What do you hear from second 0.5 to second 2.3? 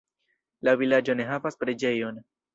La vilaĝo ne havas preĝejon.